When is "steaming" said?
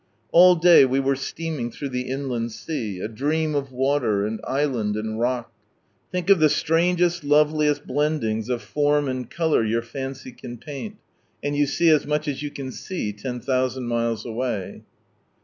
1.15-1.69